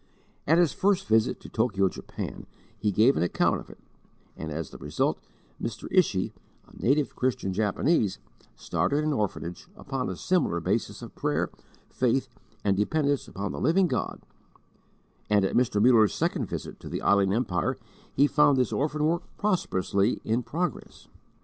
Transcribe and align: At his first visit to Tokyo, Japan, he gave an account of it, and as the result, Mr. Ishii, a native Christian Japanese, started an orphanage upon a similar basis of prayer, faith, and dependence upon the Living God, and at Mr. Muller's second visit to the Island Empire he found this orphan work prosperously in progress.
At 0.47 0.57
his 0.57 0.73
first 0.73 1.05
visit 1.05 1.39
to 1.41 1.47
Tokyo, 1.49 1.87
Japan, 1.87 2.47
he 2.75 2.91
gave 2.91 3.15
an 3.15 3.21
account 3.21 3.59
of 3.59 3.69
it, 3.69 3.77
and 4.35 4.51
as 4.51 4.71
the 4.71 4.79
result, 4.79 5.19
Mr. 5.61 5.87
Ishii, 5.95 6.33
a 6.67 6.75
native 6.81 7.15
Christian 7.15 7.53
Japanese, 7.53 8.17
started 8.55 9.03
an 9.03 9.13
orphanage 9.13 9.67
upon 9.75 10.09
a 10.09 10.15
similar 10.15 10.59
basis 10.59 11.03
of 11.03 11.13
prayer, 11.13 11.51
faith, 11.87 12.29
and 12.63 12.75
dependence 12.75 13.27
upon 13.27 13.51
the 13.51 13.61
Living 13.61 13.85
God, 13.85 14.21
and 15.29 15.45
at 15.45 15.55
Mr. 15.55 15.79
Muller's 15.79 16.15
second 16.15 16.47
visit 16.49 16.79
to 16.79 16.89
the 16.89 17.03
Island 17.03 17.31
Empire 17.31 17.77
he 18.11 18.25
found 18.25 18.57
this 18.57 18.73
orphan 18.73 19.05
work 19.05 19.21
prosperously 19.37 20.19
in 20.23 20.41
progress. 20.41 21.09